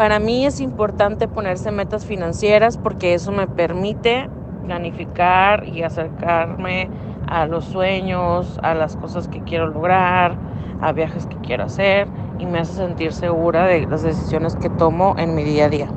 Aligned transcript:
Para 0.00 0.18
mí 0.18 0.46
es 0.46 0.60
importante 0.60 1.28
ponerse 1.28 1.70
metas 1.70 2.06
financieras 2.06 2.78
porque 2.78 3.12
eso 3.12 3.32
me 3.32 3.46
permite 3.46 4.30
planificar 4.64 5.68
y 5.68 5.82
acercarme 5.82 6.88
a 7.26 7.44
los 7.44 7.66
sueños, 7.66 8.58
a 8.62 8.72
las 8.72 8.96
cosas 8.96 9.28
que 9.28 9.42
quiero 9.42 9.66
lograr, 9.66 10.38
a 10.80 10.92
viajes 10.92 11.26
que 11.26 11.36
quiero 11.46 11.64
hacer 11.64 12.08
y 12.38 12.46
me 12.46 12.60
hace 12.60 12.76
sentir 12.76 13.12
segura 13.12 13.66
de 13.66 13.86
las 13.86 14.02
decisiones 14.02 14.56
que 14.56 14.70
tomo 14.70 15.16
en 15.18 15.34
mi 15.34 15.44
día 15.44 15.66
a 15.66 15.68
día. 15.68 15.92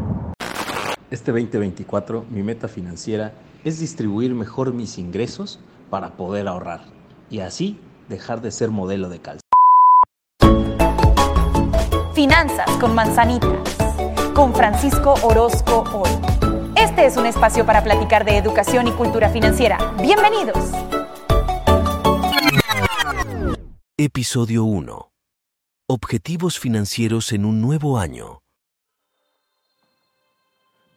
Este 1.10 1.32
2024 1.32 2.26
mi 2.30 2.44
meta 2.44 2.68
financiera 2.68 3.32
es 3.64 3.80
distribuir 3.80 4.36
mejor 4.36 4.74
mis 4.74 4.98
ingresos 4.98 5.62
para 5.90 6.10
poder 6.10 6.50
ahorrar 6.50 6.82
y 7.30 7.40
así 7.40 7.80
dejar 8.10 8.42
de 8.42 8.52
ser 8.52 8.70
modelo 8.70 9.08
de 9.08 9.20
calza. 9.20 9.44
Finanzas 12.14 12.70
con 12.82 12.94
manzanitas 12.94 13.73
con 14.34 14.54
Francisco 14.56 15.14
Orozco 15.22 15.84
hoy. 15.94 16.10
Este 16.76 17.06
es 17.06 17.18
un 17.18 17.26
espacio 17.26 17.66
para 17.66 17.84
platicar 17.84 18.26
de 18.26 18.38
educación 18.38 18.88
y 18.88 18.92
cultura 18.92 19.30
financiera. 19.30 19.78
Bienvenidos. 20.02 20.72
Episodio 23.96 24.64
1. 24.64 25.12
Objetivos 25.88 26.60
financieros 26.60 27.32
en 27.32 27.46
un 27.46 27.62
nuevo 27.62 28.00
año. 28.00 28.42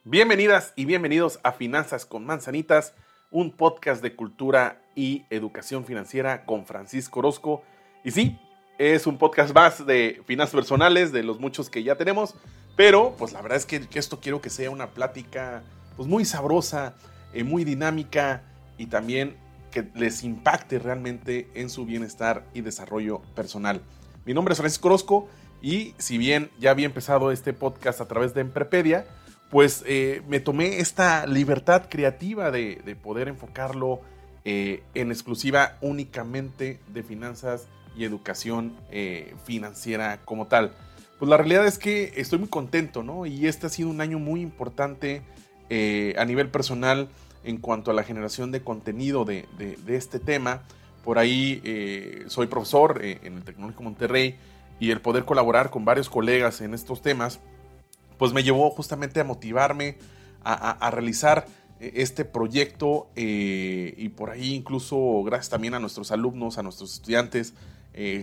Bienvenidas 0.03 0.73
y 0.75 0.85
bienvenidos 0.85 1.39
a 1.43 1.51
Finanzas 1.51 2.05
con 2.05 2.25
Manzanitas, 2.25 2.95
un 3.29 3.51
podcast 3.51 4.01
de 4.01 4.15
cultura 4.15 4.81
y 4.95 5.25
educación 5.29 5.85
financiera 5.85 6.45
con 6.45 6.65
Francisco 6.65 7.19
Orozco. 7.19 7.61
Y 8.03 8.11
sí, 8.11 8.39
es 8.79 9.05
un 9.05 9.17
podcast 9.17 9.53
más 9.53 9.85
de 9.85 10.23
finanzas 10.25 10.55
personales, 10.55 11.11
de 11.11 11.23
los 11.23 11.39
muchos 11.39 11.69
que 11.69 11.83
ya 11.83 11.95
tenemos, 11.95 12.35
pero 12.77 13.15
pues 13.17 13.33
la 13.33 13.41
verdad 13.41 13.57
es 13.57 13.65
que, 13.65 13.85
esto 13.93 14.21
quiero 14.21 14.39
que 14.39 14.49
sea 14.49 14.69
una 14.69 14.91
plática 14.91 15.63
pues 15.97 16.07
muy 16.07 16.23
sabrosa, 16.23 16.93
eh, 17.33 17.43
muy 17.43 17.65
dinámica 17.65 18.43
y 18.77 18.85
también 18.85 19.35
que 19.71 19.85
les 19.95 20.23
impacte 20.23 20.79
realmente 20.79 21.49
en 21.53 21.69
su 21.69 21.85
bienestar 21.85 22.45
y 22.53 22.61
desarrollo 22.61 23.21
personal. 23.35 23.81
Mi 24.25 24.33
nombre 24.33 24.53
es 24.53 24.59
Francisco 24.59 24.87
Orozco 24.87 25.27
y 25.61 25.93
si 25.97 26.17
bien 26.17 26.49
ya 26.59 26.71
había 26.71 26.85
empezado 26.85 27.31
este 27.31 27.51
podcast 27.51 27.99
a 27.99 28.07
través 28.07 28.33
de 28.33 28.41
Emprepedia, 28.41 29.05
pues 29.49 29.83
eh, 29.87 30.21
me 30.27 30.39
tomé 30.39 30.79
esta 30.79 31.25
libertad 31.25 31.87
creativa 31.89 32.51
de, 32.51 32.97
poder 33.01 33.27
enfocarlo 33.27 34.01
eh, 34.45 34.83
en 34.93 35.11
exclusiva 35.11 35.77
únicamente 35.81 36.79
de 36.87 37.03
finanzas 37.03 37.67
y 37.95 38.03
educación 38.03 38.75
eh, 38.91 39.33
financiera 39.45 40.19
como 40.25 40.47
tal. 40.47 40.73
Pues 41.19 41.29
la 41.29 41.37
realidad 41.37 41.65
es 41.65 41.77
que 41.79 42.13
estoy 42.15 42.39
muy 42.39 42.49
contento, 42.49 43.03
¿no? 43.03 43.25
Y 43.25 43.47
este 43.47 43.67
ha 43.67 43.69
sido 43.69 43.89
un 43.89 44.01
año 44.01 44.19
muy 44.19 44.41
importante 44.41 45.23
a 46.17 46.23
nivel 46.23 46.49
personal 46.49 47.09
en 47.47 47.57
cuanto 47.57 47.91
a 47.91 47.93
la 47.93 48.03
generación 48.03 48.51
de 48.51 48.61
contenido 48.61 49.23
de, 49.25 49.47
este 49.87 50.19
tema. 50.19 50.63
Por 51.03 51.17
ahí 51.17 51.61
eh, 51.63 52.25
soy 52.27 52.47
profesor 52.47 52.99
eh, 53.01 53.19
en 53.23 53.37
el 53.37 53.43
Tecnológico 53.43 53.83
Monterrey 53.83 54.35
y 54.81 54.91
el 54.91 54.99
poder 54.99 55.23
colaborar 55.23 55.69
con 55.69 55.85
varios 55.85 56.09
colegas 56.09 56.59
en 56.59 56.73
estos 56.73 57.01
temas, 57.01 57.39
pues 58.17 58.33
me 58.33 58.43
llevó 58.43 58.69
justamente 58.71 59.21
a 59.21 59.23
motivarme 59.23 59.97
a, 60.43 60.91
realizar 60.91 61.45
eh, 61.79 61.93
este 61.95 62.25
proyecto 62.25 63.09
y 63.15 64.09
por 64.09 64.29
ahí 64.29 64.53
incluso 64.53 65.23
gracias 65.23 65.49
también 65.49 65.73
a 65.73 65.79
nuestros 65.79 66.11
alumnos, 66.11 66.57
a 66.57 66.63
nuestros 66.63 66.93
estudiantes, 66.93 67.53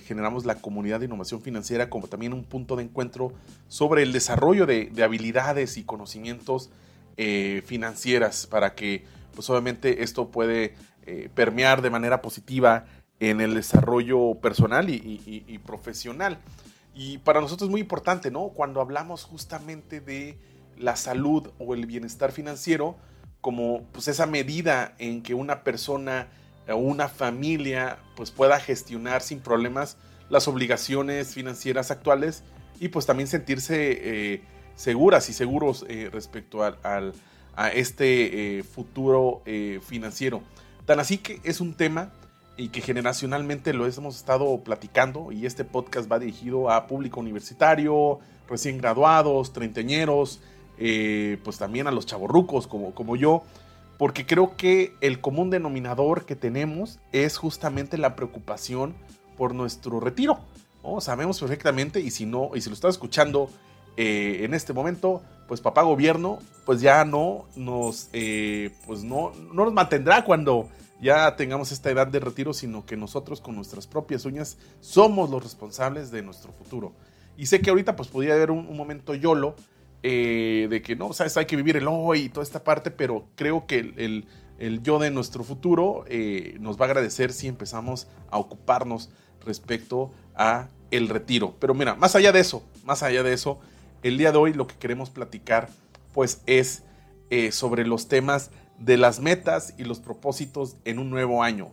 generamos 0.05 0.45
la 0.45 0.55
comunidad 0.55 1.01
de 1.01 1.07
innovación 1.07 1.43
financiera 1.43 1.91
como 1.91 2.07
también 2.07 2.33
un 2.33 2.45
punto 2.45 2.77
de 2.77 2.85
encuentro 2.85 3.33
sobre 3.67 4.03
el 4.05 4.13
desarrollo 4.13 4.67
de, 4.67 4.87
de 4.87 5.03
habilidades 5.03 5.77
y 5.77 5.83
conocimientos 5.83 6.71
eh, 7.17 7.63
financieras 7.65 8.49
para 8.49 8.75
que 8.75 9.05
pues 9.37 9.49
obviamente 9.49 10.03
esto 10.03 10.33
puede 10.33 10.75
eh, 11.07 11.31
permear 11.33 11.81
de 11.81 11.89
manera 11.89 12.21
positiva 12.23 12.87
en 13.21 13.41
el 13.41 13.55
desarrollo 13.55 14.35
personal 14.41 14.91
y, 14.91 15.61
profesional. 15.65 16.41
Y 16.93 17.19
para 17.19 17.41
nosotros 17.41 17.69
es 17.69 17.71
muy 17.71 17.81
importante, 17.81 18.33
¿no? 18.33 18.49
Cuando 18.49 18.81
hablamos 18.81 19.23
justamente 19.23 20.01
de 20.01 20.39
la 20.77 20.97
salud 20.97 21.53
o 21.61 21.75
el 21.75 21.87
bienestar 21.87 22.33
financiero, 22.33 22.97
como 23.41 23.85
pues 23.93 24.09
esa 24.09 24.27
medida 24.27 24.97
en 24.99 25.23
que 25.23 25.35
una 25.35 25.63
persona 25.63 26.29
o 26.69 26.77
una 26.77 27.09
familia 27.09 27.99
pues 28.17 28.31
pueda 28.31 28.61
gestionar 28.61 29.23
sin 29.23 29.41
problemas 29.41 29.97
las 30.31 30.49
obligaciones 30.49 31.35
financieras 31.35 31.91
actuales 31.91 32.43
y 32.81 32.89
pues 32.89 33.07
también 33.07 33.29
sentirse 33.29 34.33
eh, 34.33 34.43
seguras 34.77 35.29
y 35.29 35.33
seguros 35.33 35.85
eh, 35.89 36.11
respecto 36.13 36.63
al, 36.63 37.13
a 37.57 37.69
este 37.69 38.59
eh, 38.59 38.63
futuro 38.63 39.43
eh, 39.47 39.81
financiero. 39.87 40.43
Tan 40.87 41.01
así 41.01 41.19
que 41.19 41.41
es 41.45 41.61
un 41.61 41.75
tema 41.75 42.13
y 42.57 42.69
que 42.69 42.81
generacionalmente 42.81 43.73
lo 43.73 43.87
hemos 43.87 44.17
estado 44.17 44.63
platicando 44.63 45.33
y 45.33 45.47
este 45.47 45.65
podcast 45.65 46.11
va 46.11 46.19
dirigido 46.19 46.71
a 46.71 46.87
público 46.87 47.21
universitario, 47.21 48.21
recién 48.49 48.79
graduados, 48.79 49.53
treintañeros, 49.53 50.41
pues 50.77 51.59
también 51.59 51.87
a 51.87 51.91
los 51.91 52.07
chavorrucos 52.07 52.67
como, 52.67 52.95
como 52.95 53.17
yo, 53.17 53.43
porque 53.99 54.27
creo 54.27 54.57
que 54.57 54.95
el 55.01 55.21
común 55.21 55.51
denominador 55.51 56.25
que 56.25 56.37
tenemos 56.37 56.99
es 57.13 57.37
justamente 57.37 57.99
la 57.99 58.17
preocupación 58.17 58.95
por 59.37 59.55
nuestro 59.55 60.01
retiro. 60.01 60.41
Sabemos 61.01 61.41
perfectamente 61.41 62.01
y 62.01 62.11
si 62.11 62.27
no, 62.27 62.51
y 62.55 62.61
si 62.61 62.69
lo 62.69 62.75
estás 62.75 62.95
escuchando 62.95 63.49
eh, 63.97 64.41
en 64.43 64.53
este 64.53 64.73
momento, 64.73 65.23
pues 65.49 65.61
papá 65.61 65.83
gobierno, 65.83 66.39
pues 66.67 66.81
ya 66.81 67.05
no 67.05 67.47
nos, 67.57 68.11
eh, 68.13 68.71
pues 68.87 69.03
no, 69.03 69.33
no 69.53 69.65
nos 69.65 69.73
mantendrá 69.73 70.25
cuando 70.25 70.69
ya 71.01 71.37
tengamos 71.37 71.73
esta 71.73 71.91
edad 71.91 72.07
de 72.07 72.21
retiro, 72.21 72.53
sino 72.53 72.85
que 72.87 72.97
nosotros 72.97 73.41
con 73.41 73.57
nuestras 73.57 73.87
propias 73.87 74.25
uñas 74.25 74.59
somos 74.81 75.31
los 75.31 75.43
responsables 75.43 76.11
de 76.11 76.23
nuestro 76.23 76.53
futuro. 76.53 76.93
Y 77.37 77.47
sé 77.47 77.61
que 77.61 77.71
ahorita 77.71 77.97
pues 77.97 78.09
podría 78.09 78.35
haber 78.35 78.51
un, 78.51 78.77
momento 78.77 79.15
YOLO 79.15 79.55
eh, 80.05 80.69
de 80.71 80.83
que 80.83 80.95
no, 80.95 81.13
sabes, 81.13 81.37
hay 81.37 81.47
que 81.47 81.57
vivir 81.57 81.77
el 81.77 81.89
hoy 81.89 82.21
y 82.21 82.29
toda 82.29 82.45
esta 82.45 82.63
parte, 82.63 82.93
pero 82.93 83.25
creo 83.35 83.67
que 83.67 83.79
el, 83.81 84.29
el, 84.59 84.83
yo 84.83 85.01
de 85.01 85.11
nuestro 85.11 85.43
futuro 85.43 86.05
nos 86.61 86.79
va 86.79 86.83
a 86.83 86.89
agradecer 86.89 87.33
si 87.33 87.49
empezamos 87.49 88.07
a 88.31 88.39
ocuparnos 88.39 89.11
respecto 89.45 90.13
a 90.37 90.69
el 90.93 91.09
retiro. 91.09 91.57
Pero 91.59 91.75
mira, 91.75 91.95
más 91.97 92.15
allá 92.15 92.31
de 92.31 92.41
eso, 92.41 92.63
más 92.85 93.03
allá 93.03 93.23
de 93.23 93.33
eso, 93.33 93.59
el 94.03 94.19
día 94.19 94.31
de 94.31 94.39
hoy 94.39 94.53
lo 94.53 94.67
que 94.67 94.77
queremos 94.77 95.11
platicar 95.11 95.69
pues 96.13 96.43
es 96.47 96.85
eh, 97.31 97.51
sobre 97.53 97.87
los 97.87 98.07
temas 98.07 98.51
de 98.79 98.97
las 98.97 99.19
metas 99.19 99.75
y 99.79 99.85
los 99.85 99.99
propósitos 99.99 100.77
en 100.85 100.99
un 100.99 101.11
nuevo 101.11 101.43
año. 101.43 101.73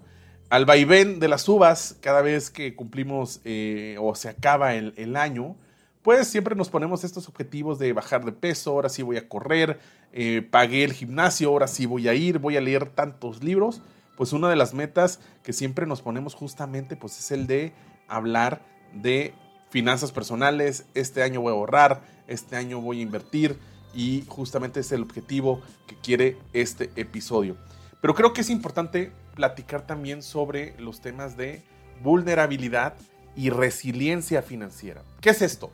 Al 0.50 0.66
vaivén 0.66 1.20
de 1.20 1.28
las 1.28 1.48
uvas, 1.48 1.98
cada 2.02 2.22
vez 2.22 2.50
que 2.50 2.76
cumplimos 2.76 3.42
eh, 3.46 3.96
o 4.00 4.16
se 4.16 4.28
acaba 4.28 4.74
el, 4.74 5.16
año, 5.16 5.56
pues 6.04 6.28
siempre 6.28 6.56
nos 6.56 6.70
ponemos 6.70 7.04
estos 7.04 7.28
objetivos 7.28 7.78
de 7.78 7.94
bajar 7.94 8.26
de 8.26 8.32
peso, 8.32 8.72
ahora 8.72 8.90
sí 8.90 9.04
voy 9.04 9.18
a 9.18 9.30
correr, 9.30 9.80
eh, 10.12 10.42
pagué 10.50 10.84
el 10.84 10.94
gimnasio, 10.94 11.50
ahora 11.50 11.68
sí 11.68 11.86
voy 11.86 12.08
a 12.08 12.14
ir, 12.14 12.40
voy 12.40 12.58
a 12.58 12.62
leer 12.62 12.90
tantos 12.90 13.44
libros. 13.44 13.82
Pues 14.18 14.34
una 14.34 14.50
de 14.50 14.56
las 14.56 14.74
metas 14.74 15.20
que 15.44 15.54
siempre 15.54 15.86
nos 15.86 16.02
ponemos 16.02 16.36
justamente 16.36 16.96
pues 16.96 17.18
es 17.20 17.32
el 17.32 17.48
de 17.48 17.74
hablar 18.08 18.62
de 18.94 19.34
finanzas 19.70 20.12
personales, 20.12 20.86
este 20.96 21.24
año 21.24 21.42
voy 21.42 21.52
a 21.52 21.56
ahorrar, 21.56 22.02
este 22.28 22.56
año 22.56 22.82
voy 22.82 23.00
a 23.00 23.04
invertir 23.04 23.58
y 23.94 24.24
justamente 24.28 24.82
es 24.82 24.92
el 24.92 25.04
objetivo 25.04 25.62
que 25.88 25.96
quiere 25.96 26.38
este 26.54 26.92
episodio. 26.96 27.58
Pero 28.02 28.16
creo 28.16 28.34
que 28.34 28.42
es 28.42 28.50
importante 28.50 29.12
platicar 29.36 29.86
también 29.86 30.24
sobre 30.24 30.80
los 30.80 31.02
temas 31.02 31.38
de 31.38 31.64
vulnerabilidad 32.04 32.96
y 33.36 33.50
resiliencia 33.50 34.42
financiera. 34.42 35.04
¿Qué 35.22 35.30
es 35.30 35.42
esto? 35.42 35.72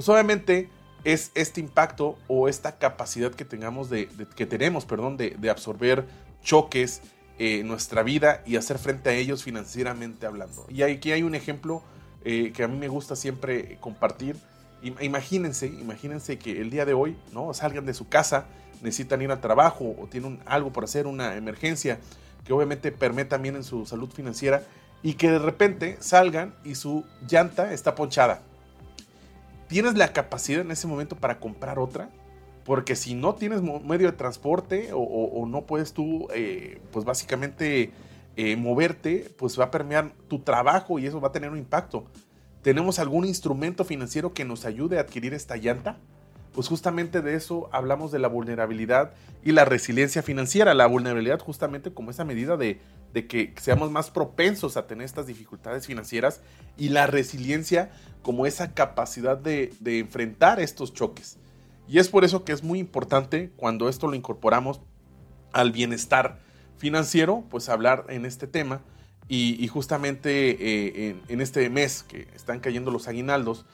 Pues 0.00 0.08
obviamente 0.08 0.70
es 1.04 1.30
este 1.34 1.60
impacto 1.60 2.16
o 2.26 2.48
esta 2.48 2.78
capacidad 2.78 3.32
que 3.32 3.44
tengamos 3.44 3.90
de, 3.90 4.08
que 4.34 4.46
tenemos, 4.46 4.86
perdón, 4.86 5.18
de, 5.18 5.50
absorber 5.50 6.06
choques 6.42 7.02
en 7.38 7.68
nuestra 7.68 8.02
vida 8.02 8.42
y 8.46 8.56
hacer 8.56 8.78
frente 8.78 9.10
a 9.10 9.12
ellos 9.12 9.44
financieramente 9.44 10.24
hablando. 10.24 10.64
Y 10.70 10.80
aquí 10.84 11.12
hay 11.12 11.22
un 11.22 11.34
ejemplo 11.34 11.82
eh, 12.24 12.50
que 12.54 12.62
a 12.62 12.68
mí 12.68 12.78
me 12.78 12.88
gusta 12.88 13.14
siempre 13.14 13.76
compartir. 13.78 14.36
Imagínense, 14.80 15.66
imagínense 15.66 16.38
que 16.38 16.62
el 16.62 16.70
día 16.70 16.86
de 16.86 16.94
hoy, 16.94 17.18
¿no? 17.34 17.52
Salgan 17.52 17.84
de 17.84 17.92
su 17.92 18.08
casa, 18.08 18.46
necesitan 18.80 19.20
ir 19.20 19.30
al 19.30 19.42
trabajo 19.42 19.96
o 20.00 20.06
tienen 20.06 20.40
algo 20.46 20.72
por 20.72 20.84
hacer, 20.84 21.06
una 21.06 21.36
emergencia 21.36 22.00
que 22.46 22.54
obviamente 22.54 22.90
permite 22.90 23.26
también 23.26 23.54
en 23.54 23.64
su 23.64 23.84
salud 23.84 24.08
financiera 24.10 24.62
y 25.02 25.12
que 25.12 25.30
de 25.30 25.38
repente 25.38 25.98
salgan 26.00 26.54
y 26.64 26.76
su 26.76 27.04
llanta 27.28 27.74
está 27.74 27.94
ponchada. 27.94 28.44
¿Tienes 29.70 29.96
la 29.96 30.12
capacidad 30.12 30.62
en 30.62 30.72
ese 30.72 30.88
momento 30.88 31.14
para 31.14 31.38
comprar 31.38 31.78
otra? 31.78 32.10
Porque 32.64 32.96
si 32.96 33.14
no 33.14 33.36
tienes 33.36 33.62
medio 33.62 34.10
de 34.10 34.16
transporte 34.16 34.90
o, 34.92 35.46
no 35.46 35.62
puedes 35.62 35.92
tú, 35.92 36.26
eh, 36.34 36.80
pues 36.90 37.04
básicamente 37.04 37.92
eh, 38.36 38.56
moverte, 38.56 39.32
pues 39.38 39.58
va 39.58 39.66
a 39.66 39.70
permear 39.70 40.12
tu 40.26 40.40
trabajo 40.40 40.98
y 40.98 41.06
eso 41.06 41.20
va 41.20 41.28
a 41.28 41.32
tener 41.32 41.50
un 41.50 41.58
impacto. 41.58 42.04
¿Tenemos 42.62 42.98
algún 42.98 43.24
instrumento 43.24 43.84
financiero 43.84 44.34
que 44.34 44.44
nos 44.44 44.64
ayude 44.64 44.98
a 44.98 45.02
adquirir 45.02 45.34
esta 45.34 45.56
llanta? 45.56 45.98
pues 46.52 46.68
justamente 46.68 47.22
de 47.22 47.34
eso 47.34 47.68
hablamos 47.72 48.10
de 48.10 48.18
la 48.18 48.28
vulnerabilidad 48.28 49.12
y 49.44 49.52
la 49.52 49.64
resiliencia 49.64 50.22
financiera. 50.22 50.74
La 50.74 50.86
vulnerabilidad 50.86 51.38
justamente 51.38 51.92
como 51.92 52.10
esa 52.10 52.24
medida 52.24 52.56
de, 52.56 52.80
que 53.12 53.54
seamos 53.60 53.90
más 53.90 54.10
propensos 54.10 54.76
a 54.76 54.86
tener 54.86 55.04
estas 55.04 55.26
dificultades 55.26 55.86
financieras 55.86 56.40
y 56.76 56.90
la 56.90 57.06
resiliencia 57.06 57.90
como 58.22 58.46
esa 58.46 58.72
capacidad 58.72 59.36
de, 59.36 59.72
de 59.80 59.98
enfrentar 59.98 60.60
estos 60.60 60.92
choques. 60.94 61.38
Y 61.88 61.98
es 61.98 62.08
por 62.08 62.24
eso 62.24 62.44
que 62.44 62.52
es 62.52 62.62
muy 62.62 62.78
importante 62.78 63.50
cuando 63.56 63.88
esto 63.88 64.06
lo 64.06 64.14
incorporamos 64.14 64.80
al 65.52 65.72
bienestar 65.72 66.38
financiero, 66.78 67.44
pues 67.50 67.68
hablar 67.68 68.06
en 68.08 68.24
este 68.24 68.46
tema. 68.46 68.82
Y, 69.32 69.68
justamente 69.68 70.56
eh, 70.58 71.16
en, 71.28 71.40
este 71.40 71.70
mes 71.70 72.02
que 72.02 72.26
están 72.34 72.58
cayendo 72.58 72.90
los 72.90 73.06
aguinaldos, 73.06 73.64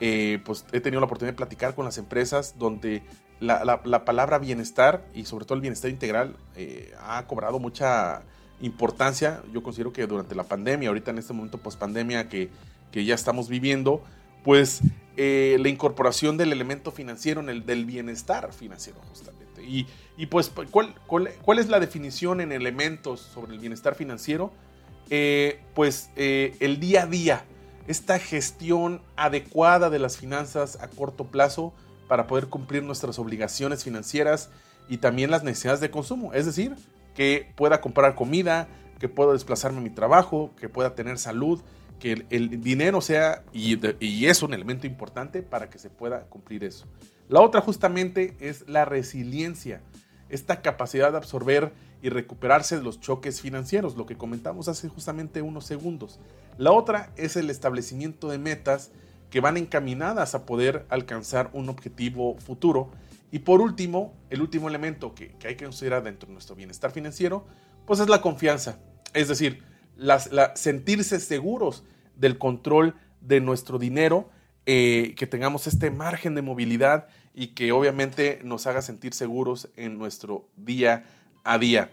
eh, 0.00 0.40
pues 0.44 0.64
he 0.72 0.80
tenido 0.80 1.00
la 1.00 1.06
oportunidad 1.06 1.34
de 1.34 1.36
platicar 1.36 1.76
con 1.76 1.84
las 1.84 1.98
empresas 1.98 2.56
donde 2.58 3.04
la, 3.38 4.04
palabra 4.04 4.38
bienestar 4.38 5.06
y 5.14 5.26
sobre 5.26 5.44
todo 5.44 5.54
el 5.54 5.60
bienestar 5.60 5.88
integral 5.88 6.36
eh, 6.56 6.92
ha 7.00 7.24
cobrado 7.28 7.60
mucha 7.60 8.22
importancia. 8.60 9.42
Yo 9.52 9.62
considero 9.62 9.92
que 9.92 10.06
durante 10.06 10.34
la 10.34 10.44
pandemia, 10.44 10.88
ahorita 10.88 11.10
en 11.10 11.18
este 11.18 11.32
momento 11.32 11.58
post 11.58 11.78
pandemia 11.78 12.28
que, 12.28 12.50
que 12.92 13.04
ya 13.04 13.14
estamos 13.14 13.48
viviendo, 13.48 14.02
pues 14.42 14.82
la 15.16 15.68
incorporación 15.68 16.36
del 16.36 16.52
elemento 16.52 16.90
financiero, 16.90 17.40
en 17.40 17.48
el, 17.48 17.66
del 17.66 17.84
bienestar 17.84 18.52
financiero 18.52 18.98
justamente. 19.08 19.44
Y, 19.64 19.86
y 20.16 20.26
pues, 20.26 20.50
¿cuál, 20.70 20.94
¿cuál, 21.06 21.58
es 21.58 21.68
la 21.68 21.80
definición 21.80 22.40
en 22.40 22.52
elementos 22.52 23.20
sobre 23.20 23.52
el 23.52 23.58
bienestar 23.58 23.94
financiero? 23.94 24.52
Eh, 25.10 25.60
pues 25.74 26.10
eh, 26.16 26.56
el 26.60 26.80
día 26.80 27.02
a 27.02 27.06
día, 27.06 27.44
esta 27.88 28.18
gestión 28.18 29.02
adecuada 29.16 29.90
de 29.90 29.98
las 29.98 30.16
finanzas 30.16 30.78
a 30.80 30.88
corto 30.88 31.24
plazo 31.24 31.74
para 32.08 32.26
poder 32.26 32.46
cumplir 32.46 32.82
nuestras 32.82 33.18
obligaciones 33.18 33.84
financieras 33.84 34.50
y 34.88 34.98
también 34.98 35.30
las 35.30 35.42
necesidades 35.42 35.80
de 35.80 35.90
consumo. 35.90 36.32
Es 36.32 36.46
decir, 36.46 36.76
que 37.14 37.52
pueda 37.56 37.80
comprar 37.80 38.14
comida, 38.14 38.68
que 38.98 39.08
pueda 39.08 39.32
desplazarme 39.32 39.78
a 39.78 39.82
mi 39.82 39.90
trabajo, 39.90 40.50
que 40.58 40.68
pueda 40.68 40.94
tener 40.94 41.18
salud, 41.18 41.62
que 41.98 42.26
el, 42.30 42.60
dinero 42.60 43.00
sea, 43.00 43.44
y, 43.52 43.78
y, 44.04 44.26
es 44.26 44.42
un 44.42 44.52
elemento 44.52 44.86
importante 44.86 45.42
para 45.42 45.70
que 45.70 45.78
se 45.78 45.90
pueda 45.90 46.24
cumplir 46.24 46.64
eso. 46.64 46.86
La 47.28 47.40
otra 47.40 47.60
justamente 47.60 48.36
es 48.40 48.68
la 48.68 48.84
resiliencia 48.84 49.80
esta 50.28 50.62
capacidad 50.62 51.12
de 51.12 51.18
absorber 51.18 51.72
y 52.02 52.08
recuperarse 52.08 52.76
de 52.76 52.82
los 52.82 53.00
choques 53.00 53.40
financieros, 53.40 53.96
lo 53.96 54.06
que 54.06 54.16
comentamos 54.16 54.68
hace 54.68 54.88
justamente 54.88 55.42
unos 55.42 55.64
segundos. 55.64 56.18
La 56.58 56.72
otra 56.72 57.10
es 57.16 57.36
el 57.36 57.50
establecimiento 57.50 58.28
de 58.28 58.38
metas 58.38 58.90
que 59.30 59.40
van 59.40 59.56
encaminadas 59.56 60.34
a 60.34 60.44
poder 60.44 60.86
alcanzar 60.90 61.50
un 61.52 61.68
objetivo 61.68 62.36
futuro. 62.38 62.90
Y 63.34 63.40
por 63.40 63.60
último, 63.60 64.14
el 64.30 64.42
último 64.42 64.68
elemento 64.68 65.12
que, 65.12 65.34
hay 65.44 65.56
que 65.56 65.64
considerar 65.64 66.04
dentro 66.04 66.28
de 66.28 66.34
nuestro 66.34 66.54
bienestar 66.54 66.92
financiero, 66.92 67.44
pues 67.84 67.98
es 67.98 68.08
la 68.08 68.20
confianza. 68.20 68.78
Es 69.12 69.26
decir, 69.26 69.64
sentirse 70.54 71.18
seguros 71.18 71.82
del 72.14 72.38
control 72.38 72.94
de 73.20 73.40
nuestro 73.40 73.80
dinero, 73.80 74.30
eh, 74.66 75.16
que 75.16 75.26
tengamos 75.26 75.66
este 75.66 75.90
margen 75.90 76.36
de 76.36 76.42
movilidad 76.42 77.08
y 77.34 77.48
que 77.48 77.72
obviamente 77.72 78.38
nos 78.44 78.68
haga 78.68 78.82
sentir 78.82 79.14
seguros 79.14 79.68
en 79.74 79.98
nuestro 79.98 80.46
día 80.56 81.04
a 81.42 81.58
día. 81.58 81.90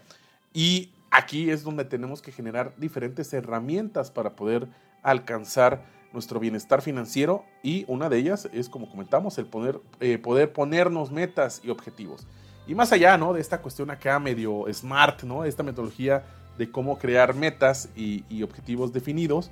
Y 0.54 0.92
aquí 1.10 1.50
es 1.50 1.64
donde 1.64 1.84
tenemos 1.84 2.22
que 2.22 2.30
generar 2.30 2.72
diferentes 2.76 3.32
herramientas 3.32 4.12
para 4.12 4.36
poder 4.36 4.68
alcanzar 5.02 5.84
nuestro 6.12 6.40
bienestar 6.40 6.82
financiero 6.82 7.44
y 7.62 7.84
una 7.88 8.08
de 8.08 8.18
ellas 8.18 8.48
es, 8.52 8.68
como 8.68 8.90
comentamos, 8.90 9.38
el 9.38 9.46
poder, 9.46 9.80
eh, 10.00 10.18
poder 10.18 10.52
ponernos 10.52 11.10
metas 11.10 11.60
y 11.64 11.70
objetivos. 11.70 12.26
Y 12.66 12.74
más 12.74 12.92
allá 12.92 13.16
¿no? 13.18 13.32
de 13.32 13.40
esta 13.40 13.60
cuestión 13.60 13.90
acá 13.90 14.18
medio 14.18 14.64
smart, 14.72 15.22
¿no? 15.22 15.44
esta 15.44 15.62
metodología 15.62 16.24
de 16.58 16.70
cómo 16.70 16.98
crear 16.98 17.34
metas 17.34 17.88
y, 17.96 18.42
objetivos 18.42 18.92
definidos, 18.92 19.50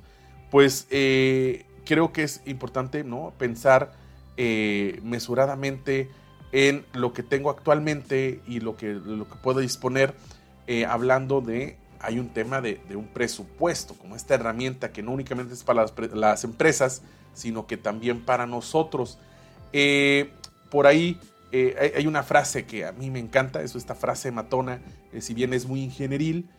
pues 0.49 0.87
eh, 0.91 1.65
creo 1.85 2.13
que 2.13 2.23
es 2.23 2.41
importante 2.45 3.03
¿no? 3.03 3.33
pensar 3.37 3.93
eh, 4.37 4.99
mesuradamente 5.03 6.09
en 6.51 6.85
lo 6.93 7.13
que 7.13 7.23
tengo 7.23 7.49
actualmente 7.49 8.41
y 8.47 8.59
lo 8.59 8.77
que, 8.77 8.93
lo 8.93 9.27
que 9.27 9.35
puedo 9.35 9.59
disponer, 9.59 10.13
hablando 10.87 11.41
de, 11.41 11.77
hay 12.01 12.19
un 12.19 12.29
tema 12.29 12.61
de, 12.61 12.79
un 12.95 13.07
presupuesto, 13.07 13.93
como 13.95 14.15
esta 14.15 14.35
herramienta 14.35 14.91
que 14.91 15.03
no 15.03 15.11
únicamente 15.11 15.53
es 15.53 15.63
para 15.63 15.85
las, 16.13 16.43
empresas, 16.43 17.01
sino 17.33 17.67
que 17.67 17.77
también 17.77 18.25
para 18.25 18.45
nosotros. 18.45 19.19
Eh, 19.73 20.31
por 20.69 20.87
ahí 20.87 21.19
hay, 21.95 22.07
una 22.07 22.23
frase 22.23 22.65
que 22.65 22.85
a 22.85 22.91
mí 22.91 23.09
me 23.09 23.19
encanta, 23.19 23.61
es 23.61 23.75
esta 23.75 23.95
frase 23.95 24.31
matona, 24.31 24.81
si 25.19 25.33
bien 25.33 25.53
es 25.53 25.65
muy 25.65 25.83
ingenieril, 25.83 26.49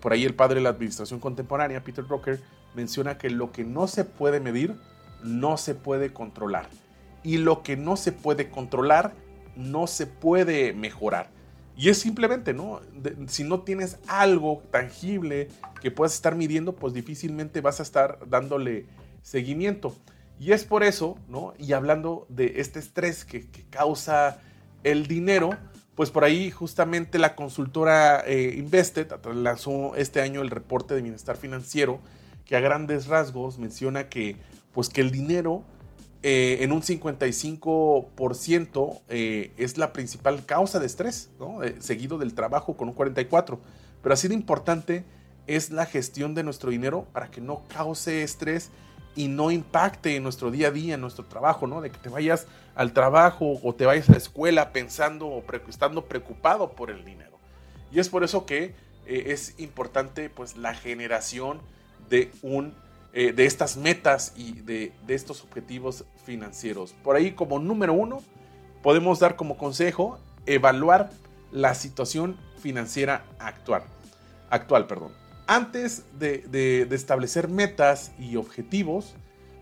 por 0.00 0.12
ahí 0.12 0.24
el 0.24 0.34
padre 0.34 0.56
de 0.56 0.62
la 0.62 0.70
administración 0.70 1.20
contemporánea, 1.20 1.84
Peter 1.84 2.06
Drucker, 2.06 2.40
menciona 2.74 3.18
que 3.18 3.30
lo 3.30 3.52
que 3.52 3.64
no 3.64 3.86
se 3.86 4.04
puede 4.04 4.40
medir, 4.40 4.74
no 5.22 5.56
se 5.56 5.74
puede 5.74 6.12
controlar. 6.12 6.68
Y 7.22 7.38
lo 7.38 7.62
que 7.62 7.76
no 7.76 7.96
se 7.96 8.12
puede 8.12 8.50
controlar, 8.50 9.14
no 9.56 9.86
se 9.86 10.06
puede 10.06 10.74
mejorar. 10.74 11.30
Y 11.76 11.88
es 11.88 11.98
simplemente, 11.98 12.54
¿no? 12.54 12.80
si 13.26 13.42
no 13.42 13.62
tienes 13.62 13.98
algo 14.06 14.62
tangible 14.70 15.48
que 15.80 15.90
puedas 15.90 16.14
estar 16.14 16.36
midiendo, 16.36 16.74
pues 16.76 16.94
difícilmente 16.94 17.60
vas 17.60 17.80
a 17.80 17.82
estar 17.82 18.18
dándole 18.28 18.86
seguimiento. 19.22 19.96
Y 20.38 20.52
es 20.52 20.64
por 20.64 20.84
eso, 20.84 21.18
¿no? 21.28 21.54
Y 21.58 21.72
hablando 21.72 22.26
de 22.28 22.54
este 22.56 22.78
estrés 22.78 23.24
que, 23.24 23.48
causa 23.70 24.40
el 24.84 25.06
dinero, 25.06 25.50
pues 25.94 26.10
por 26.10 26.24
ahí 26.24 26.50
justamente 26.50 27.18
la 27.18 27.34
consultora 27.34 28.22
eh, 28.26 28.54
Invested 28.56 29.08
lanzó 29.34 29.94
este 29.96 30.20
año 30.20 30.42
el 30.42 30.50
reporte 30.50 30.94
de 30.94 31.02
bienestar 31.02 31.36
financiero 31.36 32.00
que 32.44 32.56
a 32.56 32.60
grandes 32.60 33.06
rasgos 33.06 33.58
menciona 33.58 34.08
que 34.08 34.36
pues 34.72 34.88
que 34.88 35.00
el 35.00 35.10
dinero 35.10 35.62
eh, 36.26 36.64
en 36.64 36.72
un 36.72 36.80
55% 36.80 39.00
eh, 39.10 39.52
es 39.58 39.76
la 39.76 39.92
principal 39.92 40.46
causa 40.46 40.80
de 40.80 40.86
estrés, 40.86 41.28
eh, 41.62 41.76
seguido 41.80 42.16
del 42.16 42.32
trabajo 42.32 42.78
con 42.78 42.88
un 42.88 42.94
44%. 42.94 43.58
Pero 44.02 44.14
así 44.14 44.28
de 44.28 44.34
importante 44.34 45.04
es 45.46 45.68
la 45.68 45.84
gestión 45.84 46.34
de 46.34 46.42
nuestro 46.42 46.70
dinero 46.70 47.06
para 47.12 47.30
que 47.30 47.42
no 47.42 47.64
cause 47.68 48.22
estrés 48.22 48.70
y 49.14 49.28
no 49.28 49.50
impacte 49.50 50.16
en 50.16 50.22
nuestro 50.22 50.50
día 50.50 50.68
a 50.68 50.70
día, 50.70 50.94
en 50.94 51.02
nuestro 51.02 51.26
trabajo, 51.26 51.66
¿no? 51.66 51.82
De 51.82 51.90
que 51.90 51.98
te 51.98 52.08
vayas 52.08 52.46
al 52.74 52.94
trabajo 52.94 53.60
o 53.62 53.74
te 53.74 53.84
vayas 53.84 54.08
a 54.08 54.12
la 54.12 54.18
escuela 54.18 54.72
pensando 54.72 55.26
o 55.26 55.44
estando 55.68 56.06
preocupado 56.06 56.70
por 56.70 56.90
el 56.90 57.04
dinero. 57.04 57.38
Y 57.92 57.98
es 57.98 58.08
por 58.08 58.24
eso 58.24 58.46
que 58.46 58.74
es 59.04 59.60
importante 59.60 60.30
pues 60.30 60.56
la 60.56 60.72
generación 60.72 61.60
de 62.08 62.32
un 62.40 62.72
eh, 63.16 63.32
de 63.32 63.46
estas 63.46 63.76
metas 63.76 64.32
y 64.34 64.60
de, 64.62 64.92
estos 65.06 65.44
objetivos 65.44 66.04
financieros. 66.24 66.96
Por 67.04 67.14
ahí 67.14 67.30
como 67.30 67.60
número 67.60 67.92
uno, 67.92 68.24
podemos 68.82 69.20
dar 69.20 69.36
como 69.36 69.56
consejo 69.56 70.18
evaluar 70.46 71.10
la 71.52 71.76
situación 71.76 72.36
financiera 72.58 73.24
actual. 73.38 73.84
actual 74.50 74.88
perdón. 74.88 75.12
Antes 75.46 76.02
de, 76.18 76.88
establecer 76.90 77.46
metas 77.46 78.10
y 78.18 78.34
objetivos, 78.34 79.14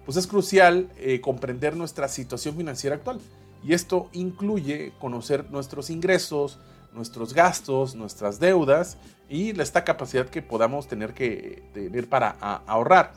pues 0.06 0.16
es 0.16 0.26
crucial 0.26 0.88
eh, 0.96 1.20
comprender 1.20 1.76
nuestra 1.76 2.08
situación 2.08 2.56
financiera 2.56 2.96
actual. 2.96 3.20
Y 3.62 3.74
esto 3.74 4.08
incluye 4.12 4.94
conocer 4.98 5.50
nuestros 5.50 5.90
ingresos, 5.90 6.58
nuestros 6.94 7.34
gastos, 7.34 7.94
nuestras 7.96 8.40
deudas 8.40 8.96
y 9.28 9.60
esta 9.60 9.84
capacidad 9.84 10.26
que 10.30 10.40
podamos 10.40 10.88
tener 10.88 11.12
que 11.12 11.62
tener 11.74 12.08
para 12.08 12.30
ahorrar 12.66 13.12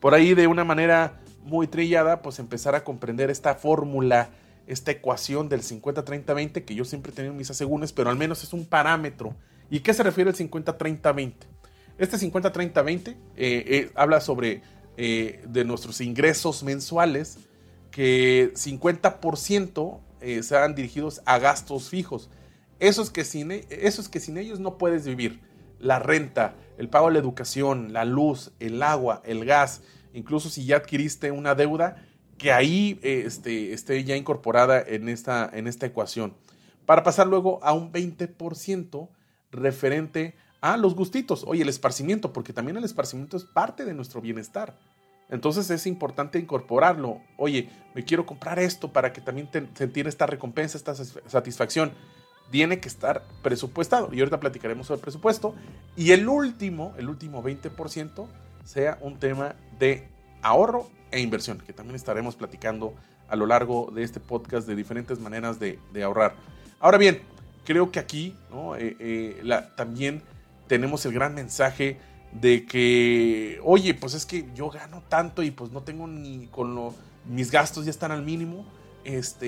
por 0.00 0.14
ahí 0.14 0.34
de 0.34 0.46
una 0.46 0.64
manera 0.64 1.20
muy 1.42 1.66
trillada, 1.66 2.22
pues 2.22 2.38
empezar 2.38 2.74
a 2.74 2.84
comprender 2.84 3.30
esta 3.30 3.54
fórmula, 3.54 4.30
esta 4.66 4.90
ecuación 4.90 5.48
del 5.48 5.62
50-30-20 5.62 6.64
que 6.64 6.74
yo 6.74 6.84
siempre 6.84 7.12
he 7.12 7.14
tenido 7.14 7.32
en 7.32 7.38
mis 7.38 7.50
asegúnes, 7.50 7.92
pero 7.92 8.10
al 8.10 8.16
menos 8.16 8.42
es 8.42 8.52
un 8.52 8.66
parámetro. 8.66 9.34
¿Y 9.70 9.80
qué 9.80 9.94
se 9.94 10.02
refiere 10.02 10.30
el 10.30 10.36
50-30-20? 10.36 11.34
Este 11.98 12.16
50-30-20 12.16 13.08
eh, 13.08 13.16
eh, 13.36 13.90
habla 13.94 14.20
sobre 14.20 14.62
eh, 14.96 15.42
de 15.48 15.64
nuestros 15.64 16.00
ingresos 16.00 16.62
mensuales, 16.62 17.38
que 17.90 18.52
50% 18.54 20.00
sean 20.42 20.74
dirigidos 20.74 21.22
a 21.24 21.38
gastos 21.38 21.88
fijos. 21.88 22.28
Esos 22.80 23.10
que, 23.10 23.24
sin, 23.24 23.50
e, 23.50 23.66
esos 23.70 24.08
que 24.08 24.20
sin 24.20 24.36
ellos 24.36 24.60
no 24.60 24.78
puedes 24.78 25.04
vivir 25.04 25.40
la 25.78 25.98
renta, 25.98 26.54
el 26.78 26.88
pago 26.88 27.06
de 27.06 27.14
la 27.14 27.18
educación, 27.18 27.92
la 27.92 28.04
luz, 28.04 28.52
el 28.60 28.82
agua, 28.82 29.22
el 29.24 29.44
gas, 29.44 29.82
incluso 30.12 30.48
si 30.48 30.64
ya 30.64 30.76
adquiriste 30.76 31.30
una 31.30 31.54
deuda, 31.54 32.04
que 32.38 32.52
ahí 32.52 32.98
este, 33.02 33.72
esté 33.72 34.02
ya 34.04 34.16
incorporada 34.16 34.80
en 34.80 35.08
esta, 35.08 35.50
en 35.52 35.66
esta 35.66 35.86
ecuación. 35.86 36.34
Para 36.86 37.02
pasar 37.02 37.26
luego 37.26 37.58
a 37.62 37.72
un 37.72 37.92
20% 37.92 39.08
referente 39.50 40.34
a 40.60 40.76
los 40.76 40.94
gustitos. 40.94 41.44
Oye, 41.46 41.62
el 41.62 41.68
esparcimiento, 41.68 42.32
porque 42.32 42.52
también 42.52 42.76
el 42.76 42.84
esparcimiento 42.84 43.36
es 43.36 43.44
parte 43.44 43.84
de 43.84 43.94
nuestro 43.94 44.20
bienestar. 44.20 44.76
Entonces 45.28 45.68
es 45.70 45.86
importante 45.86 46.38
incorporarlo. 46.38 47.20
Oye, 47.36 47.68
me 47.94 48.04
quiero 48.04 48.24
comprar 48.24 48.58
esto 48.58 48.92
para 48.92 49.12
que 49.12 49.20
también 49.20 49.48
sentir 49.74 50.06
esta 50.06 50.26
recompensa, 50.26 50.78
esta 50.78 50.94
satisfacción. 50.94 51.92
Tiene 52.50 52.80
que 52.80 52.88
estar 52.88 53.24
presupuestado. 53.42 54.10
Y 54.12 54.20
ahorita 54.20 54.40
platicaremos 54.40 54.86
sobre 54.86 55.00
presupuesto. 55.00 55.54
Y 55.96 56.12
el 56.12 56.28
último, 56.28 56.94
el 56.98 57.08
último 57.08 57.42
20%, 57.42 58.26
sea 58.64 58.98
un 59.00 59.18
tema 59.18 59.54
de 59.78 60.08
ahorro 60.42 60.88
e 61.10 61.20
inversión, 61.20 61.58
que 61.58 61.72
también 61.72 61.96
estaremos 61.96 62.36
platicando 62.36 62.94
a 63.28 63.36
lo 63.36 63.46
largo 63.46 63.90
de 63.94 64.02
este 64.02 64.20
podcast 64.20 64.66
de 64.66 64.76
diferentes 64.76 65.20
maneras 65.20 65.58
de, 65.58 65.78
ahorrar. 66.02 66.34
Ahora 66.80 66.98
bien, 66.98 67.20
creo 67.64 67.90
que 67.90 67.98
aquí 67.98 68.34
eh, 68.78 68.96
eh, 68.98 69.60
también 69.76 70.22
tenemos 70.66 71.04
el 71.06 71.12
gran 71.12 71.34
mensaje 71.34 71.98
de 72.32 72.66
que, 72.66 73.60
oye, 73.64 73.94
pues 73.94 74.14
es 74.14 74.26
que 74.26 74.46
yo 74.54 74.70
gano 74.70 75.02
tanto 75.08 75.42
y 75.42 75.50
pues 75.50 75.70
no 75.72 75.82
tengo 75.82 76.06
ni 76.06 76.46
con 76.48 76.74
lo, 76.74 76.94
mis 77.26 77.50
gastos 77.50 77.84
ya 77.84 77.90
están 77.90 78.12
al 78.12 78.22
mínimo, 78.22 78.66
este, 79.04 79.46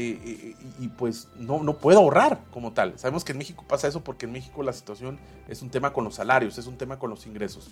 y, 0.79 0.89
pues 0.97 1.29
no, 1.37 1.63
no 1.63 1.77
puedo 1.77 1.99
ahorrar 1.99 2.41
como 2.51 2.73
tal. 2.73 2.99
Sabemos 2.99 3.25
que 3.25 3.33
en 3.33 3.39
México 3.39 3.65
pasa 3.67 3.89
eso 3.89 4.03
porque 4.03 4.27
en 4.27 4.33
México 4.33 4.63
la 4.63 4.73
situación 4.73 5.19
es 5.49 5.63
un 5.63 5.71
tema 5.71 5.93
con 5.93 6.05
los 6.05 6.15
salarios, 6.15 6.59
es 6.59 6.67
un 6.67 6.77
tema 6.77 6.99
con 6.99 7.11
los 7.11 7.27
ingresos. 7.27 7.71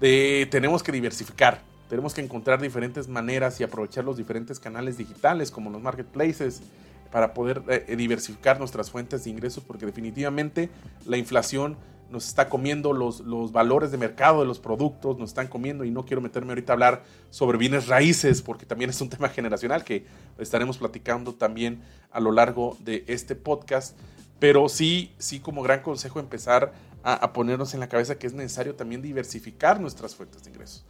tenemos 0.00 0.82
que 0.82 0.92
diversificar, 0.92 1.60
tenemos 1.88 2.14
que 2.14 2.20
encontrar 2.20 2.60
diferentes 2.60 3.08
maneras 3.08 3.60
y 3.60 3.64
aprovechar 3.64 4.04
los 4.04 4.16
diferentes 4.16 4.58
canales 4.58 4.98
digitales 4.98 5.50
como 5.50 5.70
los 5.70 5.80
marketplaces 5.80 6.62
para 7.10 7.32
poder 7.32 7.62
eh, 7.68 7.94
diversificar 7.96 8.58
nuestras 8.58 8.90
fuentes 8.90 9.24
de 9.24 9.30
ingresos 9.30 9.62
porque 9.62 9.86
definitivamente 9.86 10.68
la 11.06 11.16
inflación 11.16 11.76
nos 12.10 12.28
está 12.28 12.48
comiendo 12.48 12.92
los, 12.92 13.20
los 13.20 13.52
valores 13.52 13.90
de 13.90 13.98
mercado 13.98 14.40
de 14.40 14.46
los 14.46 14.58
productos, 14.58 15.18
nos 15.18 15.30
están 15.30 15.48
comiendo 15.48 15.84
y 15.84 15.90
no 15.90 16.04
quiero 16.04 16.20
meterme 16.20 16.52
ahorita 16.52 16.72
a 16.72 16.74
hablar 16.74 17.04
sobre 17.30 17.58
bienes 17.58 17.88
raíces 17.88 18.42
porque 18.42 18.66
también 18.66 18.90
es 18.90 19.00
un 19.00 19.08
tema 19.10 19.28
generacional 19.28 19.84
que 19.84 20.04
estaremos 20.38 20.78
platicando 20.78 21.34
también 21.34 21.82
a 22.10 22.20
lo 22.20 22.32
largo 22.32 22.76
de 22.80 23.04
este 23.08 23.34
podcast, 23.34 23.96
pero 24.38 24.68
sí, 24.68 25.12
sí 25.18 25.40
como 25.40 25.62
gran 25.62 25.80
consejo 25.80 26.20
empezar 26.20 26.72
a, 27.02 27.32
ponernos 27.34 27.74
en 27.74 27.80
la 27.80 27.88
cabeza 27.88 28.18
que 28.18 28.26
es 28.26 28.32
necesario 28.32 28.74
también 28.74 29.02
diversificar 29.02 29.78
nuestras 29.78 30.14
fuentes 30.14 30.42
de 30.42 30.50
ingresos. 30.50 30.84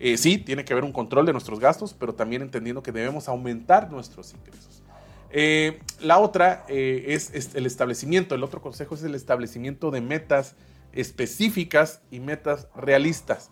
Eh, 0.00 0.16
sí, 0.16 0.38
tiene 0.38 0.64
que 0.64 0.72
haber 0.72 0.84
un 0.84 0.92
control 0.92 1.26
de 1.26 1.32
nuestros 1.32 1.60
gastos, 1.60 1.92
pero 1.92 2.14
también 2.14 2.40
entendiendo 2.40 2.82
que 2.82 2.90
debemos 2.90 3.28
aumentar 3.28 3.90
nuestros 3.90 4.32
ingresos. 4.32 4.82
Eh, 5.30 5.80
la 6.00 6.18
otra 6.18 6.64
eh, 6.68 7.04
es, 7.08 7.54
el 7.54 7.66
establecimiento, 7.66 8.34
el 8.34 8.42
otro 8.42 8.62
consejo 8.62 8.94
es 8.94 9.02
el 9.02 9.14
establecimiento 9.14 9.90
de 9.90 10.00
metas 10.00 10.54
específicas 10.92 12.00
y 12.10 12.20
metas 12.20 12.68
realistas. 12.74 13.50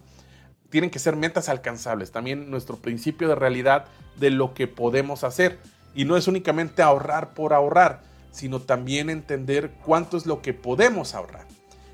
Tienen 0.71 0.91
que 0.91 0.99
ser 0.99 1.17
metas 1.17 1.49
alcanzables, 1.49 2.13
también 2.13 2.51
nuestro 2.51 2.77
principio 2.77 3.29
de 3.29 3.35
realidad 3.35 3.87
de 4.17 4.31
lo 4.31 4.55
que 4.55 4.67
podemos 4.67 5.23
hacer. 5.23 5.59
Y 5.95 6.05
no 6.05 6.17
es 6.17 6.29
únicamente 6.29 6.83
ahorrar 6.83 7.35
por 7.35 7.55
ahorrar, 7.55 8.03
sino 8.31 8.61
también 8.61 9.09
entender 9.09 9.73
cuánto 9.85 10.17
es 10.17 10.27
lo 10.27 10.43
que 10.43 10.53
podemos 10.53 11.15
ahorrar. 11.15 11.47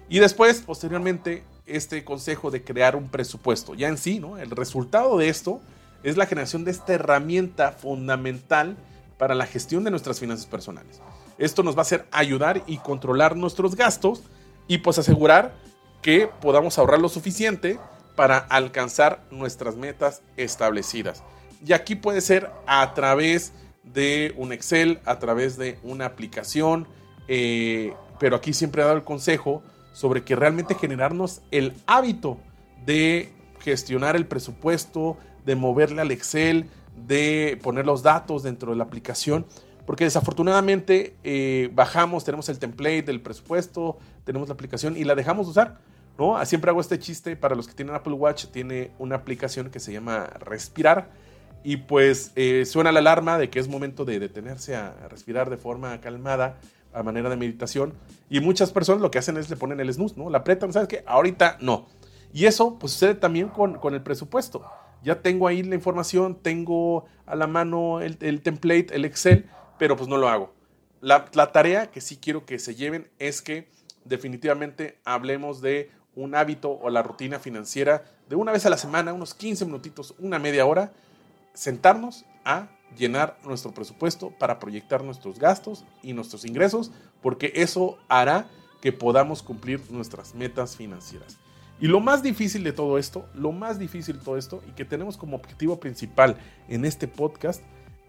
Y 0.09 0.19
después, 0.19 0.61
posteriormente, 0.61 1.45
este 1.67 2.05
consejo 2.05 2.51
de 2.51 2.65
crear 2.65 2.97
un 2.97 3.09
presupuesto. 3.09 3.75
Ya 3.75 3.89
en 3.89 3.99
sí, 3.99 4.19
¿no? 4.19 4.39
El 4.39 4.51
resultado 4.51 5.19
de 5.19 5.29
esto 5.29 5.61
es 6.03 6.17
la 6.17 6.27
generación 6.27 6.65
de 6.65 6.73
esta 6.73 6.95
herramienta 6.95 7.73
fundamental 7.73 8.77
para 9.23 9.37
la 9.37 9.47
gestión 9.47 9.85
de 9.85 9.91
nuestras 9.93 10.19
finanzas 10.19 10.47
personales. 10.47 11.01
Esto 11.39 11.63
nos 11.63 11.77
va 11.77 11.79
a 11.79 11.83
hacer 11.83 12.07
ayudar 12.11 12.65
y 12.67 12.79
controlar 12.79 13.37
nuestros 13.37 13.77
gastos 13.77 14.25
y 14.67 14.79
pues 14.79 14.99
asegurar 14.99 15.55
que 16.03 16.29
podamos 16.41 16.77
ahorrar 16.77 16.99
lo 16.99 17.09
suficiente 17.09 17.79
para 18.17 18.39
alcanzar 18.39 19.23
nuestras 19.31 19.77
metas 19.77 20.23
establecidas. 20.37 21.23
Y 21.65 21.73
aquí 21.73 21.95
puede 21.95 22.21
ser 22.21 22.51
a 22.67 22.95
través 22.95 23.53
de 23.85 24.35
un 24.37 24.53
Excel, 24.53 24.99
a 25.05 25.21
través 25.21 25.57
de 25.57 25.79
una 25.85 26.07
aplicación, 26.07 26.89
eh, 27.29 27.95
pero 28.19 28.35
aquí 28.35 28.53
siempre 28.53 28.83
he 28.83 28.85
dado 28.85 28.97
el 28.97 29.05
consejo 29.05 29.63
sobre 29.93 30.25
que 30.25 30.35
realmente 30.35 30.75
generarnos 30.75 31.43
el 31.53 31.75
hábito 31.87 32.39
de 32.85 33.31
gestionar 33.61 34.17
el 34.17 34.27
presupuesto, 34.27 35.17
de 35.47 35.55
moverle 35.55 36.03
al 36.03 36.11
Excel, 36.11 36.69
de 36.97 37.59
poner 37.63 37.87
los 37.87 38.03
datos 38.03 38.43
dentro 38.43 38.73
de 38.73 38.77
la 38.77 38.85
aplicación, 38.85 39.47
porque 39.87 40.05
desafortunadamente 40.05 41.17
eh, 41.25 41.71
bajamos, 41.73 42.25
tenemos 42.25 42.49
el 42.49 42.59
template 42.59 43.03
del 43.03 43.21
presupuesto, 43.21 43.99
tenemos 44.25 44.49
la 44.49 44.55
aplicación 44.55 44.97
y 44.97 45.05
la 45.05 45.15
dejamos 45.15 45.47
de 45.47 45.51
usar. 45.51 45.79
¿no? 46.19 46.45
Siempre 46.45 46.71
hago 46.71 46.81
este 46.81 46.99
chiste 46.99 47.37
para 47.37 47.55
los 47.55 47.67
que 47.67 47.75
tienen 47.75 47.95
Apple 47.95 48.13
Watch, 48.13 48.47
tiene 48.47 48.93
una 48.99 49.17
aplicación 49.17 49.71
que 49.71 49.81
se 49.81 49.93
llama 49.93 50.27
Respirar 50.39 51.11
y 51.65 51.79
pues 51.79 52.33
eh, 52.37 52.65
suena 52.65 52.93
la 52.93 53.01
alarma 53.01 53.39
de 53.39 53.51
que 53.51 53.59
es 53.59 53.69
momento 53.69 54.05
de 54.05 54.19
detenerse 54.19 54.77
a 54.77 54.95
respirar 55.09 55.49
de 55.49 55.57
forma 55.57 56.01
calmada 56.01 56.59
a 56.93 57.03
manera 57.03 57.31
de 57.31 57.37
meditación 57.37 57.95
y 58.29 58.41
muchas 58.41 58.71
personas 58.73 59.01
lo 59.01 59.11
que 59.11 59.19
hacen 59.19 59.37
es 59.37 59.49
le 59.49 59.57
ponen 59.57 59.81
el 59.81 59.93
snooze, 59.93 60.17
¿no? 60.17 60.29
La 60.29 60.39
apretan, 60.39 60.73
¿sabes 60.73 60.89
qué? 60.89 61.03
Ahorita 61.07 61.57
no. 61.61 61.87
Y 62.35 62.47
eso 62.47 62.79
pues 62.79 62.93
sucede 62.93 63.15
también 63.15 63.49
con, 63.49 63.79
con 63.79 63.95
el 63.95 64.03
presupuesto 64.03 64.65
ya 65.03 65.23
tengo 65.23 65.49
ahí 65.49 65.63
la 65.63 65.75
información, 65.75 66.37
tengo 66.41 67.07
a 67.27 67.35
la 67.35 67.47
mano 67.47 68.01
el, 68.01 68.43
template, 68.43 68.95
el 68.95 69.05
Excel, 69.05 69.49
pero 69.79 69.97
pues 69.97 70.09
no 70.09 70.17
lo 70.17 70.29
hago. 70.29 70.55
La, 71.01 71.27
tarea 71.53 71.91
que 71.91 72.01
sí 72.01 72.17
quiero 72.17 72.47
que 72.47 72.59
se 72.59 72.75
lleven 72.75 73.11
es 73.19 73.43
que 73.43 73.69
definitivamente 74.05 74.99
hablemos 75.05 75.61
de 75.61 75.91
un 76.15 76.35
hábito 76.35 76.79
o 76.81 76.91
la 76.91 77.03
rutina 77.03 77.39
financiera 77.39 78.05
de 78.29 78.37
una 78.37 78.53
vez 78.53 78.67
a 78.67 78.71
la 78.71 78.77
semana, 78.77 79.13
unos 79.13 79.35
15 79.35 79.65
minutitos, 79.65 80.15
una 80.19 80.39
media 80.39 80.67
hora, 80.67 80.93
sentarnos 81.55 82.25
a 82.45 82.69
llenar 82.97 83.39
nuestro 83.45 83.73
presupuesto 83.73 84.31
para 84.31 84.59
proyectar 84.59 85.03
nuestros 85.03 85.39
gastos 85.39 85.85
y 86.03 86.13
nuestros 86.13 86.45
ingresos, 86.45 86.93
porque 87.21 87.53
eso 87.57 87.99
hará 88.09 88.47
que 88.81 88.93
podamos 88.93 89.43
cumplir 89.43 89.81
nuestras 89.91 90.35
metas 90.35 90.77
financieras. 90.77 91.39
Y 91.83 91.89
lo 91.89 91.99
más 91.99 92.23
difícil 92.23 92.63
de 92.63 92.73
todo 92.73 92.97
esto, 92.97 93.27
lo 93.35 93.51
más 93.51 93.77
difícil 93.77 94.17
de 94.17 94.25
todo 94.25 94.39
esto, 94.39 94.63
y 94.69 94.71
que 94.71 94.85
tenemos 94.85 95.17
como 95.17 95.37
objetivo 95.37 95.81
principal 95.81 96.37
en 96.69 96.85
este 96.85 97.09
podcast, 97.09 97.61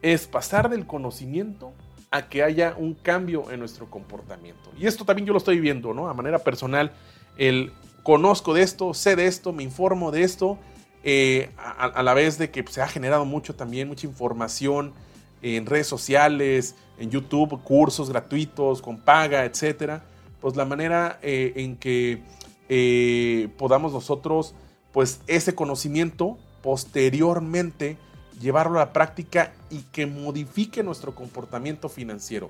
es 0.04 0.28
pasar 0.28 0.70
del 0.70 0.86
conocimiento 0.86 1.74
a 2.12 2.30
que 2.30 2.44
haya 2.44 2.76
un 2.78 2.94
cambio 2.94 3.50
en 3.50 3.60
nuestro 3.60 3.90
comportamiento. 3.90 4.72
Y 4.80 4.86
esto 4.86 5.06
también 5.06 5.26
yo 5.26 5.34
lo 5.34 5.40
estoy 5.40 5.60
viendo, 5.60 5.92
¿no? 5.92 6.08
A 6.08 6.14
manera 6.14 6.38
personal, 6.38 6.92
el 7.36 7.74
conozco 8.04 8.54
de 8.54 8.62
esto, 8.62 8.94
sé 8.94 9.16
de 9.16 9.26
esto, 9.26 9.52
me 9.54 9.64
informo 9.64 10.12
de 10.12 10.22
esto, 10.22 10.60
eh, 11.04 11.50
a, 11.58 12.04
la 12.04 12.14
vez 12.14 12.38
de 12.38 12.52
que 12.52 12.64
se 12.70 12.80
ha 12.80 12.88
generado 12.88 13.26
mucho 13.26 13.56
también, 13.56 13.88
mucha 13.88 14.06
información 14.06 14.94
en 15.42 15.66
redes 15.66 15.88
sociales, 15.88 16.76
en 17.00 17.10
YouTube, 17.10 17.60
cursos 17.64 18.12
gratuitos, 18.12 18.84
con 18.84 19.00
paga, 19.00 19.46
etcétera. 19.46 20.04
Pues 20.42 20.56
la 20.56 20.66
manera 20.66 21.18
eh, 21.24 21.54
en 21.56 21.76
que 21.76 22.22
eh, 22.70 23.50
podamos 23.58 23.94
nosotros, 23.94 24.56
pues 24.92 25.22
ese 25.28 25.56
conocimiento 25.56 26.38
posteriormente 26.62 27.98
llevarlo 28.40 28.80
a 28.80 28.86
la 28.86 28.94
práctica 28.94 29.54
y 29.70 29.80
que 29.92 30.06
modifique 30.06 30.84
nuestro 30.84 31.14
comportamiento 31.14 31.90
financiero, 31.90 32.50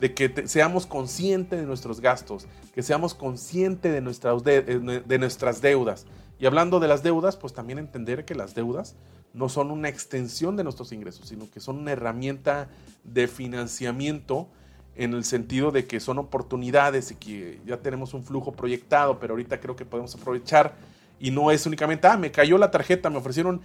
de 0.00 0.14
que 0.14 0.46
seamos 0.46 0.86
conscientes 0.86 1.60
de 1.60 1.66
nuestros 1.66 2.00
gastos, 2.00 2.46
que 2.74 2.82
seamos 2.82 3.14
conscientes 3.14 3.92
de 3.92 4.00
nuestras, 4.00 4.42
de 4.42 5.18
nuestras 5.18 5.62
deudas. 5.62 6.06
Y 6.38 6.46
hablando 6.46 6.80
de 6.80 6.88
las 6.88 7.02
deudas, 7.02 7.36
pues 7.36 7.52
también 7.52 7.78
entender 7.78 8.24
que 8.24 8.34
las 8.34 8.54
deudas 8.54 8.96
no 9.32 9.48
son 9.48 9.70
una 9.70 9.88
extensión 9.88 10.56
de 10.56 10.64
nuestros 10.64 10.92
ingresos, 10.92 11.28
sino 11.28 11.50
que 11.50 11.60
son 11.60 11.78
una 11.78 11.92
herramienta 11.92 12.68
de 13.04 13.28
financiamiento 13.28 14.48
en 14.96 15.14
el 15.14 15.24
sentido 15.24 15.70
de 15.70 15.86
que 15.86 16.00
son 16.00 16.18
oportunidades 16.18 17.10
y 17.10 17.14
que 17.14 17.60
ya 17.66 17.78
tenemos 17.78 18.14
un 18.14 18.24
flujo 18.24 18.52
proyectado, 18.52 19.18
pero 19.18 19.32
ahorita 19.32 19.60
creo 19.60 19.74
que 19.74 19.84
podemos 19.84 20.14
aprovechar 20.14 20.74
y 21.18 21.30
no 21.30 21.50
es 21.50 21.66
únicamente, 21.66 22.06
ah, 22.08 22.16
me 22.16 22.30
cayó 22.30 22.58
la 22.58 22.70
tarjeta, 22.70 23.08
me 23.08 23.16
ofrecieron 23.18 23.62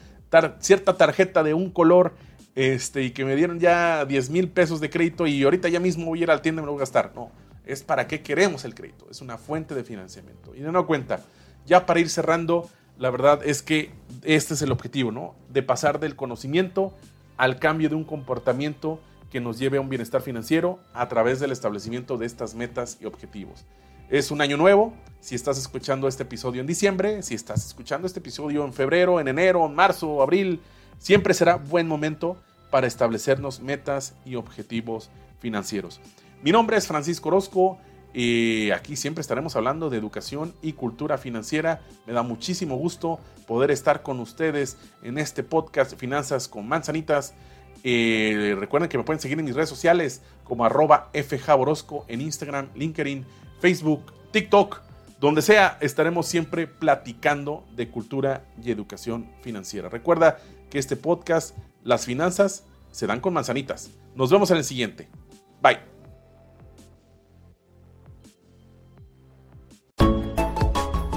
cierta 0.60 0.96
tarjeta 0.96 1.44
de 1.44 1.54
un 1.54 1.72
color 1.72 2.14
este, 2.56 3.04
y 3.04 3.12
que 3.12 3.26
me 3.26 3.36
dieron 3.36 3.60
ya 3.60 4.06
10 4.06 4.30
mil 4.30 4.50
pesos 4.50 4.80
de 4.80 4.90
crédito 4.90 5.28
y 5.28 5.44
ahorita 5.44 5.68
ya 5.70 5.80
mismo 5.80 6.06
voy 6.06 6.20
a 6.20 6.24
ir 6.24 6.32
al 6.32 6.42
tienda 6.42 6.62
y 6.62 6.64
me 6.64 6.68
lo 6.68 6.74
voy 6.74 6.80
a 6.80 6.82
gastar. 6.82 7.12
No, 7.16 7.32
es 7.66 7.84
para 7.84 8.08
qué 8.08 8.22
queremos 8.22 8.64
el 8.64 8.74
crédito, 8.74 9.08
es 9.10 9.22
una 9.22 9.38
fuente 9.38 9.76
de 9.76 9.84
financiamiento. 9.84 10.56
Y 10.56 10.60
de 10.60 10.72
no 10.72 10.88
cuenta, 10.88 11.22
ya 11.66 11.86
para 11.86 12.00
ir 12.00 12.10
cerrando, 12.10 12.70
la 12.98 13.10
verdad 13.10 13.42
es 13.44 13.62
que 13.62 13.92
este 14.24 14.54
es 14.54 14.62
el 14.62 14.72
objetivo, 14.72 15.12
¿no? 15.12 15.36
De 15.50 15.64
pasar 15.64 16.00
del 16.00 16.16
conocimiento 16.16 16.94
al 17.38 17.60
cambio 17.60 17.90
de 17.90 17.96
un 17.96 18.04
comportamiento 18.04 19.00
que 19.30 19.40
nos 19.40 19.60
lleve 19.60 19.78
a 19.78 19.82
un 19.82 19.90
bienestar 19.90 20.22
financiero 20.22 20.80
a 20.94 21.08
través 21.08 21.40
del 21.40 21.52
establecimiento 21.52 22.18
de 22.18 22.26
estas 22.26 22.56
metas 22.56 22.98
y 23.02 23.06
objetivos. 23.06 23.66
Es 24.10 24.32
un 24.32 24.42
año 24.42 24.56
nuevo, 24.56 24.94
si 25.20 25.36
estás 25.36 25.58
escuchando 25.58 26.08
este 26.08 26.24
episodio 26.24 26.62
en 26.62 26.68
diciembre, 26.68 27.22
si 27.24 27.36
estás 27.36 27.66
escuchando 27.66 28.08
este 28.08 28.20
episodio 28.20 28.64
en 28.64 28.72
febrero, 28.72 29.20
en 29.20 29.28
enero, 29.28 29.66
en 29.66 29.76
marzo, 29.76 30.22
abril, 30.22 30.62
siempre 30.98 31.34
será 31.34 31.56
buen 31.56 31.88
momento 31.88 32.38
para 32.72 32.88
establecernos 32.88 33.60
metas 33.60 34.16
y 34.26 34.36
objetivos 34.36 35.10
financieros. 35.40 36.00
Mi 36.42 36.52
nombre 36.52 36.78
es 36.78 36.88
Francisco 36.88 37.30
Orozco, 37.30 37.80
Y 38.14 38.72
aquí 38.72 38.96
siempre 38.96 39.22
estaremos 39.22 39.56
hablando 39.56 39.90
de 39.92 39.98
educación 39.98 40.54
y 40.64 40.74
cultura 40.74 41.18
financiera. 41.20 41.82
Me 42.08 42.14
da 42.14 42.24
muchísimo 42.24 42.76
gusto 42.76 43.20
poder 43.46 43.70
estar 43.70 44.02
con 44.02 44.20
ustedes 44.20 44.78
en 45.04 45.20
este 45.20 45.44
podcast 45.44 45.96
Finanzas 45.98 46.48
con 46.48 46.68
Manzanitas. 46.68 47.36
Eh, 47.84 48.56
recuerden 48.60 48.90
que 48.90 48.98
me 48.98 49.04
pueden 49.04 49.20
seguir 49.20 49.40
en 49.40 49.46
mis 49.46 49.56
redes 49.56 49.70
sociales 49.70 50.22
como 50.44 50.66
arroba 50.66 51.10
fjaborosco 51.14 52.06
en 52.08 52.22
Instagram, 52.22 52.70
LinkedIn, 52.76 53.26
Facebook, 53.60 54.14
TikTok. 54.32 54.82
Donde 55.20 55.42
sea, 55.42 55.78
estaremos 55.82 56.28
siempre 56.28 56.68
platicando 56.68 57.64
de 57.76 57.90
cultura 57.90 58.44
y 58.64 58.72
educación 58.72 59.28
financiera. 59.42 59.90
Recuerda 59.90 60.38
que 60.70 60.78
este 60.78 60.96
podcast, 60.96 61.56
las 61.84 62.06
finanzas, 62.06 62.66
se 62.92 63.08
dan 63.08 63.20
con 63.20 63.34
manzanitas. 63.34 63.90
Nos 64.16 64.32
vemos 64.32 64.52
en 64.52 64.58
el 64.58 64.64
siguiente. 64.64 65.08
Bye. 65.62 65.80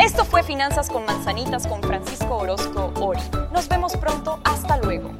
Esto 0.03 0.25
fue 0.25 0.43
Finanzas 0.43 0.89
con 0.89 1.05
Manzanitas 1.05 1.67
con 1.67 1.83
Francisco 1.83 2.39
Orozco 2.39 2.93
Ori. 3.01 3.21
Nos 3.53 3.69
vemos 3.69 3.97
pronto. 3.97 4.41
Hasta 4.45 4.79
luego. 4.79 5.11